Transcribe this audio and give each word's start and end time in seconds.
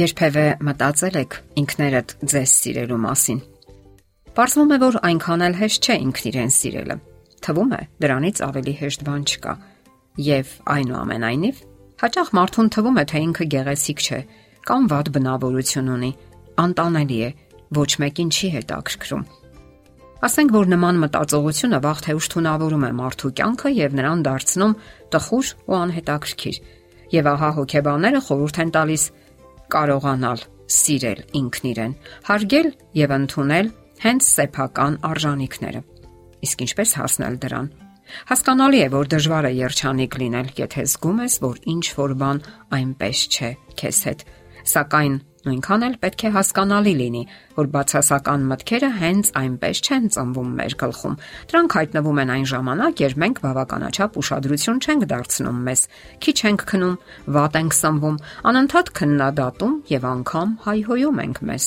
Երբևէ 0.00 0.42
մտածել 0.64 1.16
եք 1.20 1.34
ինքներդ 1.60 2.12
ձեզ 2.32 2.52
սիրելու 2.56 2.98
մասին։ 3.02 3.40
Պարզվում 4.38 4.70
է, 4.72 4.78
որ 4.80 4.96
այնքան 5.08 5.42
էլ 5.44 5.56
հեշտ 5.60 5.88
չէ 5.90 5.96
ինքն 6.04 6.28
իրեն 6.30 6.52
սիրելը։ 6.56 6.96
Թվում 7.44 7.74
է, 7.76 7.80
դրանից 8.00 8.40
ավելի 8.46 8.74
հեշտ 8.80 9.04
բան 9.08 9.26
չկա։ 9.28 9.54
Եվ 10.30 10.54
այնուամենայնիվ, 10.76 11.60
հաճախ 12.00 12.32
մարդուն 12.38 12.72
թվում 12.76 13.00
է, 13.02 13.04
թե 13.10 13.22
ինքը 13.26 13.48
գեղեցիկ 13.56 14.04
չէ, 14.06 14.20
կամ 14.70 14.88
վատ 14.94 15.12
բնավորություն 15.20 15.92
ունի, 16.00 16.10
անտանելի 16.64 17.20
է, 17.20 17.30
ոչ 17.76 17.90
մեկին 18.00 18.30
չի 18.40 18.52
հետաքրքրում։ 18.56 19.24
Ասենք 20.20 20.50
որ 20.56 20.70
նման 20.80 21.00
մտածողությունը 21.04 21.78
վաղ 21.84 22.00
թե 22.04 22.14
ուշ 22.16 22.26
թունավորում 22.32 22.84
է 22.88 22.90
մարդու 23.00 23.30
կյանքը 23.40 23.70
եւ 23.76 23.94
նրան 24.00 24.24
դարձնում 24.26 24.74
տխուր 25.12 25.52
ու 25.64 25.76
անհետաքրքիր։ 25.80 26.56
Եվ 27.10 27.28
ահա 27.30 27.48
հոգեբանները 27.56 28.20
խորհուրդ 28.26 28.60
են 28.60 28.72
տալիս 28.76 29.04
կարողանալ 29.74 30.42
սիրել 30.70 31.20
ինքն 31.40 31.68
իրեն, 31.70 31.94
հարգել 32.30 32.68
եւ 33.00 33.14
ընդունել 33.16 33.70
հենց 34.00 34.28
սեփական 34.30 34.98
արժանինքները։ 35.10 35.80
Իսկ 36.46 36.62
ինչպես 36.66 36.92
հասնել 37.00 37.38
դրան։ 37.44 37.70
Հասկանալի 38.30 38.80
է, 38.80 38.86
որ 38.90 39.10
դժվար 39.12 39.46
է 39.46 39.52
երջանիկ 39.60 40.16
լինել, 40.20 40.48
եթե 40.58 40.84
զգում 40.90 41.18
ես, 41.24 41.34
որ 41.44 41.58
ինչ 41.74 41.84
որ 42.00 42.14
բան 42.22 42.40
այնպես 42.78 43.20
չէ 43.30 43.50
քեզ 43.80 44.00
հետ։ 44.10 44.24
Սակայն 44.70 45.14
Նույնքան 45.40 45.84
էլ 45.86 45.94
պետք 46.02 46.22
է 46.28 46.30
հասկանալի 46.34 46.92
լինի, 47.00 47.20
որ 47.56 47.68
բացասական 47.72 48.42
մտքերը 48.50 48.90
հենց 49.00 49.30
այնպես 49.40 49.80
չեն 49.80 50.08
ծնվում 50.16 50.50
մեր 50.58 50.74
գլխում։ 50.82 51.14
Դրանք 51.52 51.76
հայտնվում 51.80 52.20
են 52.20 52.32
այն 52.34 52.44
ժամանակ, 52.50 53.00
երբ 53.00 53.20
մենք 53.24 53.40
բավականաչափ 53.46 54.18
ուշադրություն 54.20 54.82
չենք 54.84 55.06
դարձնում 55.14 55.62
մեզ, 55.70 55.84
քիչ 56.20 56.36
ենք 56.50 56.66
քնում, 56.70 57.00
վատ 57.40 57.58
ենք 57.60 57.76
սնվում, 57.80 58.20
անընդհատ 58.52 58.92
քննադատում 59.00 59.74
եւ 59.96 60.06
անգամ 60.10 60.54
հայհոյում 60.68 61.24
ենք 61.24 61.42
մեզ։ 61.48 61.64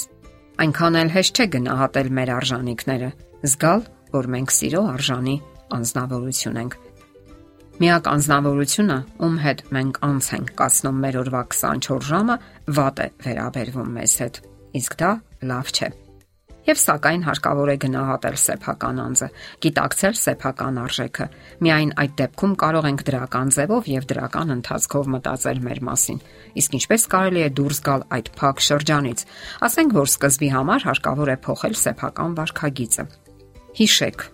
Այնքան 0.53 0.97
էլ 1.01 1.13
հեշտ 1.17 1.33
չէ 1.33 1.45
գնահատել 1.57 2.13
մեր 2.13 2.33
արժանինքները, 2.37 3.09
զգալ, 3.49 3.87
որ 4.13 4.33
մենք 4.37 4.53
սիրո 4.53 4.81
արժանի 4.93 5.37
անznավորություն 5.73 6.59
ենք 6.61 6.77
Միակ 7.81 8.05
անznավորությունը, 8.05 8.95
ում 9.25 9.37
հետ 9.41 9.61
մենք 9.73 9.95
անց 10.05 10.27
ենք 10.37 10.49
կասնում 10.59 10.97
մեր 11.03 11.15
օրվա 11.23 11.39
24 11.57 12.05
ժամը, 12.05 12.35
վատ 12.77 12.99
է 13.01 13.07
վերաբերվում 13.25 13.93
մեզ 13.97 14.13
հետ։ 14.21 14.35
Իսկ 14.77 14.97
դա 14.99 15.09
լավ 15.49 15.71
չէ։ 15.73 15.89
Եվ 16.63 16.79
սակայն 16.79 17.23
հարկավոր 17.25 17.71
է 17.73 17.75
գնահատել 17.83 18.37
սեփական 18.43 18.99
անձը, 19.03 19.27
գիտակցել 19.65 20.13
սեփական 20.21 20.77
արժեքը։ 20.83 21.27
Միայն 21.65 21.91
այդ 22.03 22.13
դեպքում 22.21 22.53
կարող 22.61 22.87
ենք 22.93 23.03
դրական 23.09 23.53
ձևով 23.57 23.89
եւ 23.93 24.07
դրական 24.13 24.53
ընթացքով 24.53 25.09
մտածել 25.17 25.63
մեր 25.65 25.81
մասին։ 25.89 26.21
Իսկ 26.61 26.77
ինչպես 26.77 27.07
կարելի 27.17 27.43
է 27.43 27.49
դուրս 27.57 27.79
գալ 27.89 28.05
այդ 28.15 28.31
փակ 28.37 28.63
շրջանից։ 28.69 29.25
Ասենք 29.67 29.97
որ 29.97 30.11
սկզբի 30.13 30.49
համար 30.53 30.87
հարկավոր 30.93 31.33
է 31.33 31.37
փոխել 31.49 31.79
սեփական 31.83 32.37
վարքագիծը։ 32.37 33.07
Հիշեք, 33.81 34.27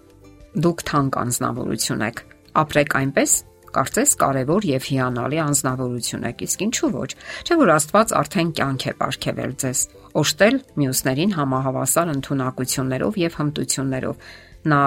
դուք 0.59 0.85
թանկ 0.91 1.23
անznավորություն 1.23 2.05
եք 2.11 2.28
Ապրեք 2.57 2.95
այնպես, 2.99 3.33
կարծես 3.73 4.15
կարևոր 4.19 4.65
եւ 4.69 4.87
հիանալի 4.89 5.39
անznավորություն 5.43 6.25
եք, 6.29 6.39
իսկ 6.47 6.63
ինչու 6.65 6.89
ոչ։ 6.95 7.09
Չէ՞ 7.45 7.57
որ 7.59 7.71
Աստված 7.75 8.13
արդեն 8.19 8.49
կյանք 8.59 8.85
է 8.89 8.93
ապարգևել 8.93 9.53
ձեզ, 9.63 9.81
օշտել 10.19 10.55
մյուսներին 10.81 11.35
համահավասար 11.37 12.11
ընտունակություններով 12.15 13.19
եւ 13.23 13.37
հմտություններով։ 13.39 14.25
Նա 14.73 14.81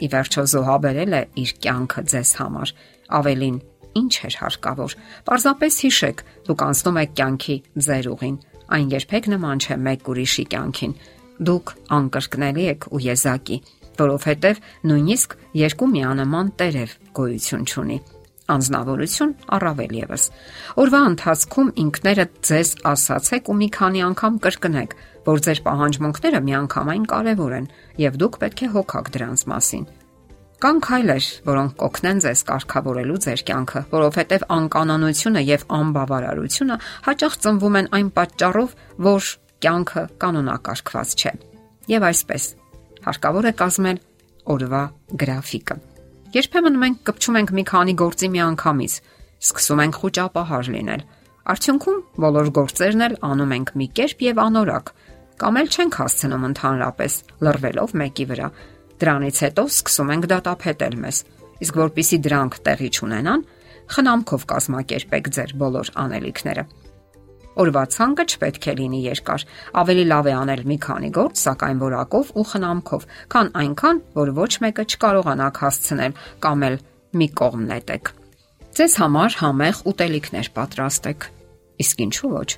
ի 0.00 0.06
վերջո 0.14 0.44
զոհաբերել 0.54 1.16
է 1.18 1.22
իր 1.42 1.50
կյանքը 1.64 2.02
ձեզ 2.10 2.30
համար։ 2.40 2.72
Ավելին, 3.20 3.56
ինչ 4.00 4.14
էր 4.30 4.36
հարկավոր։ 4.40 4.94
Պարզապես 5.26 5.74
հիշեք, 5.84 6.22
դուք 6.46 6.64
անցնում 6.70 7.00
եք 7.00 7.12
կյանքի 7.20 7.56
ձեր 7.90 8.08
ուղին։ 8.14 8.36
Այն 8.70 8.90
երբեք 8.94 9.24
նման 9.34 9.62
չէ 9.66 9.76
մեկ 9.90 10.10
ուրիշի 10.14 10.44
կյանքին։ 10.54 10.94
Դուք 11.50 11.72
անկրկնելի 11.96 12.64
եք 12.70 12.86
ու 12.94 13.00
եզակի 13.10 13.56
որովհետև 14.00 14.64
նույնիսկ 14.90 15.36
երկու 15.64 15.92
միանման 15.96 16.56
տերև 16.60 16.96
գոյություն 17.20 17.68
ունի 17.84 18.00
անznավորություն 18.50 19.32
առավել 19.56 19.94
եւս։ 20.00 20.24
Օրվա 20.82 21.00
ընթացքում 21.10 21.70
ինքներդ 21.84 22.34
ձեզ 22.50 22.72
ասացեք 22.90 23.50
ու 23.50 23.56
մի 23.60 23.68
քանի 23.76 24.04
անգամ 24.10 24.38
կրկնեք, 24.46 24.96
որ 25.28 25.42
ձեր 25.46 25.62
պահանջմունքները 25.66 26.40
միանգամայն 26.50 27.08
կարևոր 27.14 27.56
են 27.60 27.70
եւ 28.00 28.20
դուք 28.20 28.38
պետք 28.42 28.62
է 28.66 28.70
հոգաք 28.74 29.10
դրանց 29.16 29.44
մասին։ 29.52 29.84
Կան 30.60 30.80
քայլեր, 30.84 31.26
որոնք 31.48 31.76
կօգնեն 31.80 32.18
ձեզ 32.20 32.40
կարգավորելու 32.50 33.20
ձեր 33.24 33.42
կյանքը, 33.48 33.80
որովհետև 33.94 34.42
անկանոնությունը 34.60 35.42
եւ 35.48 35.64
անբավարարությունը 35.78 36.76
հաճախ 37.08 37.38
ծնվում 37.46 37.78
են 37.80 37.90
այն 37.96 38.10
պատճառով, 38.20 38.74
որ 39.08 39.30
կյանքը 39.64 40.04
կանոնակարգված 40.20 41.16
չէ։ 41.16 41.32
Եվ 41.96 42.06
այսպես, 42.10 42.44
հարկավոր 43.06 43.48
է 43.50 43.52
կազմել 43.60 44.00
օրվա 44.54 44.82
գրաֆիկը։ 45.20 45.76
Երբեմն 46.30 46.76
մենք 46.80 46.98
կպչում 47.08 47.38
ենք 47.40 47.52
մի 47.58 47.64
քանի 47.70 47.94
գործի 48.00 48.28
մի 48.30 48.40
անգամից, 48.46 48.94
սկսում 49.40 49.80
ենք 49.84 49.96
խոճապահար 50.00 50.68
լինել։ 50.74 51.02
Արդյունքում 51.50 52.02
բոլոր 52.22 52.50
գործերն 52.60 53.04
էլ 53.06 53.14
անում 53.30 53.54
ենք 53.56 53.72
մի 53.80 53.86
կերպ 53.98 54.24
եւ 54.26 54.40
անորակ, 54.44 54.92
կամ 55.40 55.58
էլ 55.60 55.70
չենք 55.74 55.96
հասցնում 56.00 56.44
ընդհանրապես 56.50 57.14
լռվելով 57.46 57.94
մեկի 58.00 58.26
վրա։ 58.30 58.48
Դրանից 59.00 59.40
հետո 59.40 59.64
սկսում 59.70 60.12
ենք 60.14 60.28
դատապետել 60.30 60.96
մեզ։ 61.00 61.20
Իսկ 61.64 61.80
որpիսի 61.80 62.18
դրանք 62.26 62.58
տեղի 62.68 62.90
չունենան, 63.00 63.44
խնամքով 63.90 64.44
կազմակերպեք 64.52 65.30
ձեր 65.34 65.54
բոլոր 65.60 65.90
անելիքները։ 66.04 66.64
Օրվա 67.60 67.82
ցանկը 67.92 68.24
չպետք 68.30 68.66
է 68.70 68.74
լինի 68.78 69.00
երկար։ 69.04 69.42
Ավելի 69.80 70.04
լավ 70.10 70.28
է 70.30 70.32
անել 70.40 70.62
մի 70.70 70.76
քանի 70.86 71.10
գործ, 71.16 71.40
սակայն 71.40 71.82
որակով 71.82 72.30
ու 72.40 72.44
խնամքով, 72.50 73.04
քան 73.34 73.50
այնքան, 73.60 74.00
որ 74.16 74.32
ոչ 74.38 74.52
մեկը 74.64 74.84
չկարողանաք 74.94 75.60
հասցնել 75.64 76.16
կամ 76.46 76.64
էլ 76.70 76.78
մի 77.20 77.28
կողմ 77.40 77.62
նետեք։ 77.70 78.12
Ձեզ 78.80 78.92
համար 79.02 79.36
համեղ 79.40 79.78
ուտելիքներ 79.90 80.50
պատրաստեք։ 80.56 81.28
Իսկ 81.84 82.02
ինչու 82.06 82.30
ոչ։ 82.32 82.50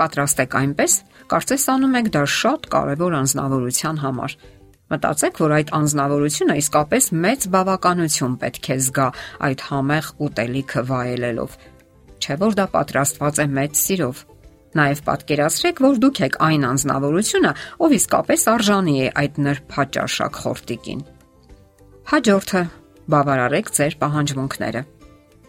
Պատրաստեք 0.00 0.56
այնպես, 0.60 0.92
կարծես 1.30 1.64
անում 1.70 1.96
եք 2.00 2.08
դա 2.16 2.22
շատ 2.34 2.68
կարևոր 2.74 3.16
անznավորության 3.20 4.00
համար։ 4.04 4.34
Մտածեք, 4.90 5.36
որ 5.40 5.52
այդ 5.56 5.68
անznավորությունը 5.78 6.54
իսկապես 6.60 7.04
մեծ 7.24 7.44
բավականություն 7.54 8.34
պետք 8.42 8.70
է 8.74 8.76
զգա 8.86 9.08
այդ 9.46 9.64
համեղ 9.70 10.08
ուտելիքը 10.26 10.82
վայելելով։ 10.90 11.54
Չէ՞ 12.20 12.36
որ 12.40 12.56
դա 12.58 12.66
պատրաստված 12.74 13.38
է 13.40 13.46
մեծ 13.60 13.78
սիրով, 13.80 14.24
Նաև 14.78 15.00
պատկերացրեք, 15.06 15.80
որ 15.82 15.96
դուք 16.04 16.18
եք 16.26 16.36
այն 16.46 16.64
անznավորությունը, 16.68 17.50
ով 17.82 17.94
իսկապես 17.96 18.42
արժանի 18.54 18.94
է 19.00 19.08
այդ 19.20 19.40
նրբաճաշակ 19.46 20.38
խորտիկին։ 20.44 21.00
Հաջորդը՝ 22.10 22.62
բավարարեք 23.10 23.70
ձեր 23.80 23.96
պահանջմունքները։ 24.00 24.82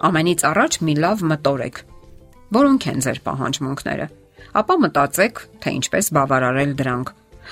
Ամենից 0.01 0.41
առաջ 0.51 0.77
մի 0.81 0.93
լավ 1.05 1.23
մտորեք։ 1.31 1.77
Որոնք 2.57 2.87
են 2.91 3.03
ձեր 3.05 3.19
պահանջմունքները։ 3.29 4.07
Ապա 4.61 4.75
մտածեք, 4.81 5.41
թե 5.61 5.73
ինչպես 5.77 6.09
բավարարել 6.17 6.71
դրանք։ 6.81 7.11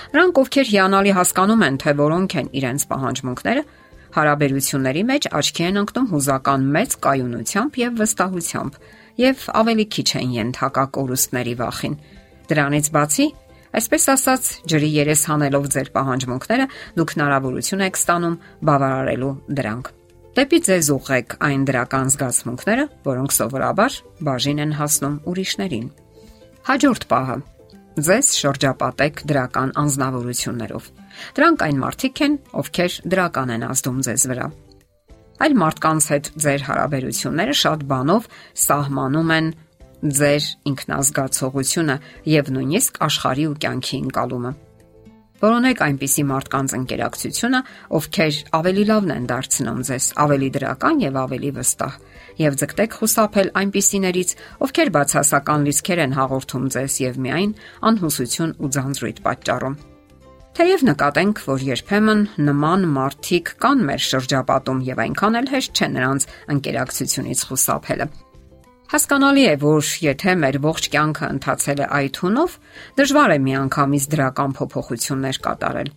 Նրանք, 0.10 0.40
ովքեր 0.42 0.68
հիանալի 0.74 1.14
հասկանում 1.20 1.64
են, 1.70 1.78
թե 1.80 1.92
որոնք 2.00 2.36
են 2.40 2.50
իրենց 2.60 2.86
պահանջմունքները, 2.90 3.64
հարաբերությունների 4.10 5.04
մեջ 5.10 5.28
աչքի 5.40 5.66
են 5.70 5.80
ընկնում 5.80 6.08
հուզական 6.10 6.66
մեծ 6.76 6.96
կայունությամբ 7.06 7.80
եւ 7.80 8.00
վստահությամբ 8.00 8.80
եւ 9.20 9.46
ավելի 9.60 9.86
քիչ 9.94 10.10
են 10.20 10.34
ենթակա 10.38 10.84
կորուստների 10.96 11.54
վախին։ 11.60 11.96
Դրանից 12.50 12.90
բացի, 12.96 13.26
այսպես 13.80 14.06
ասած, 14.16 14.50
ջրի 14.72 14.90
երես 14.96 15.24
հանելով 15.30 15.66
ձեր 15.76 15.90
պահանջմունքները, 15.98 16.68
դուք 17.00 17.14
հնարավորություն 17.16 17.84
եք 17.90 18.00
ստանում 18.00 18.38
բավարարելու 18.70 19.34
դրանք։ 19.60 19.92
Դեպի 20.40 20.60
ձեզ 20.70 20.90
ուղղեք 20.96 21.36
այն 21.50 21.64
դրական 21.68 22.12
զգացմունքները, 22.14 22.86
որոնք 23.10 23.36
սովորաբար 23.36 24.00
բաժին 24.30 24.64
են 24.64 24.74
հասնում 24.80 25.20
ուրիշներին։ 25.30 25.88
Հաջորդ 26.70 27.08
պահը. 27.12 27.38
Ձեզ 28.00 28.28
շրջապատեք 28.40 29.24
դրական 29.28 29.76
անznավորություններով։ 29.84 30.90
Դրանք 31.36 31.68
այն 31.68 31.84
մարդիկ 31.84 32.24
են, 32.30 32.40
ովքեր 32.62 32.98
դրական 33.12 33.56
են 33.58 33.70
ազդում 33.74 34.02
ձեզ 34.08 34.28
վրա 34.32 34.50
այլ 35.40 35.58
մարդկանց 35.64 36.08
հետ 36.14 36.32
ձեր 36.46 36.66
հարաբերությունները 36.70 37.58
շատ 37.64 37.84
բանով 37.90 38.32
սահմանում 38.70 39.36
են 39.40 39.52
ձեր 40.00 40.50
ինքնազգացողությունը 40.72 41.96
եւ 42.40 42.52
նույնիսկ 42.56 43.00
աշխարհի 43.10 43.46
ու 43.50 43.56
կյանքի 43.64 43.98
ընկալումը։ 44.00 44.52
Որոնեք 45.40 45.82
այնպիսի 45.86 46.24
մարդկանց 46.30 46.74
ընկերակցությունը, 46.76 47.60
ովքեր 48.00 48.40
ավելի 48.60 48.84
լավն 48.90 49.14
են 49.16 49.28
դարձնում 49.30 49.80
ձեզ, 49.88 50.08
ավելի 50.24 50.50
դրական 50.56 51.00
եւ 51.06 51.20
ավելի 51.24 51.52
վստահ, 51.60 51.94
եւ 52.44 52.58
ձգտեք 52.60 52.98
խուսափել 53.00 53.54
այնպիսիներից, 53.64 54.34
ովքեր 54.68 54.92
բացասական 55.00 55.70
լիցքեր 55.70 56.04
են 56.08 56.18
հաղորդում 56.20 56.66
ձեզ 56.76 57.00
եւ 57.08 57.24
միայն 57.24 57.56
անհուսություն 57.92 58.58
ու 58.60 58.72
ձանձրույթ 58.76 59.24
պատճառում։ 59.30 59.80
Թեև 60.60 60.82
նկատենք, 60.84 61.38
որ 61.48 61.62
երբեմն 61.64 62.22
նման 62.44 62.82
մարդիկ 62.92 63.52
կան 63.64 63.84
մեր 63.88 64.02
շրջապատում 64.04 64.82
եւ 64.90 64.98
այնքան 65.06 65.40
էլ 65.40 65.48
հեշտ 65.54 65.80
չէ 65.80 65.88
նրանց 65.94 66.26
ընկերակցությունից 66.54 67.44
խուսափելը։ 67.48 68.08
Հասկանալի 68.92 69.46
է, 69.48 69.54
որ 69.64 69.94
եթե 70.04 70.36
մեր 70.44 70.60
ողջ 70.68 70.92
կյանքը 70.98 71.32
ընթացել 71.38 71.80
է 71.80 71.88
այդ 72.00 72.20
հունով, 72.26 72.60
դժվար 73.00 73.32
է 73.32 73.40
միանգամից 73.48 74.10
դրական 74.20 74.56
փոփոխություններ 74.60 75.42
կատարել։ 75.48 75.90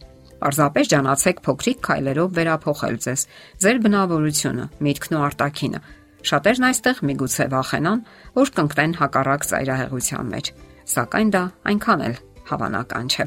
Պարզապես 0.46 0.94
ճանաչեք 0.94 1.42
փոքրիկ 1.42 1.84
քայլերով 1.90 2.34
վերափոխել 2.38 2.96
ձեզ, 3.02 3.28
ձեր 3.66 3.82
բնավորությունը, 3.82 4.66
միտքն 4.86 5.18
ու 5.18 5.24
արտաքինը։ 5.26 5.86
Շատերն 6.22 6.68
այստեղ 6.70 7.06
միգուցե 7.10 7.46
վախենան, 7.50 8.04
որ 8.38 8.58
կընկնեն 8.62 8.98
հակառակ 9.02 9.48
ծայրահեղության 9.50 10.36
մեջ, 10.38 10.52
սակայն 10.94 11.32
դա 11.34 11.46
այնքան 11.72 12.06
էլ 12.12 12.20
հավանական 12.52 13.10
չէ։ 13.10 13.26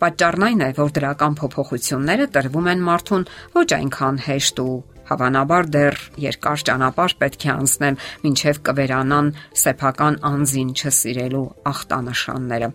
Պատճառն 0.00 0.48
այն 0.48 0.64
է, 0.64 0.72
որ 0.78 0.96
դրական 0.98 1.38
փոփոխությունները 1.40 2.32
տրվում 2.34 2.72
են 2.74 2.82
մարդուն 2.88 3.28
ոչ 3.54 3.68
այնքան 3.78 4.20
հեշտ 4.28 4.60
ու 4.64 4.74
Հավանաբար 5.04 5.66
դեռ 5.68 5.98
երկար 6.16 6.62
ճանապարհ 6.64 7.14
պետք 7.20 7.42
է 7.44 7.50
անցնել, 7.54 7.96
մինչև 8.24 8.60
կվերանան 8.68 9.26
սեփական 9.62 10.16
անձին 10.30 10.70
չսիրելու 10.80 11.42
ախտանշանները։ 11.70 12.70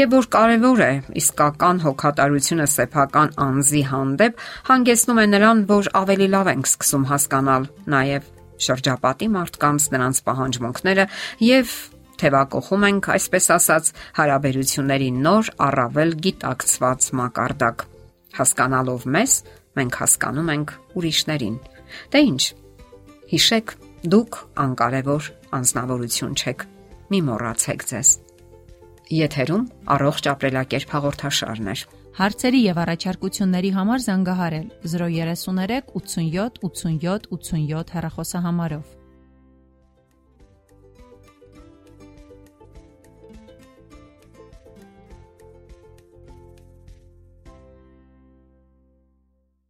Եվ 0.00 0.16
որ 0.16 0.28
կարևոր 0.34 0.82
է, 0.86 0.90
իսկական 1.22 1.82
հոգատարությունը 1.86 2.66
սեփական 2.74 3.32
անձի 3.46 3.84
հանդեպ 3.92 4.44
հանգեցնում 4.70 5.22
է 5.22 5.26
նրան, 5.30 5.62
որ 5.70 5.92
ավելի 6.02 6.28
լավ 6.34 6.52
ենք 6.56 6.70
սկսում 6.74 7.06
հասկանալ 7.14 7.70
նաև 7.94 8.28
շրջապատի 8.60 9.30
մարդկանց 9.38 9.88
նրանց 9.94 10.22
պահանջմունքները 10.26 11.06
եւ 11.46 11.78
թևակողում 12.20 12.86
ենք, 12.90 13.08
այսպես 13.16 13.46
ասած, 13.56 13.90
հարաբերությունների 14.20 15.10
նոր 15.26 15.50
առավել 15.66 16.14
գիտակցված 16.26 17.08
մակարդակ։ 17.20 17.84
Հասկանալով 18.40 19.06
մեզ, 19.16 19.36
մենք 19.80 20.00
հասկանում 20.00 20.50
ենք 20.54 20.74
ուրիշներին։ 21.00 21.56
Դե 22.10 22.20
ի՞նչ։ 22.30 22.42
Հիշեք, 23.30 23.74
դուք 24.10 24.38
անկարևոր 24.64 25.30
անznավորություն 25.60 26.36
չեք։ 26.40 26.66
Մի 27.10 27.20
մոռացեք 27.30 27.86
ձեզ։ 27.90 28.10
Եթերում 29.10 29.64
առողջ 29.96 30.28
ապրելակերպ 30.30 30.94
հաղորդաշարն 30.94 31.72
է։ 31.72 31.76
Հարցերի 32.20 32.60
եւ 32.66 32.78
առաջարկությունների 32.84 33.70
համար 33.74 34.04
զանգահարել 34.06 34.68
033 34.94 35.92
87 35.96 36.62
87 36.68 37.28
87 37.34 37.94
հեռախոսահամարով։ 37.96 38.99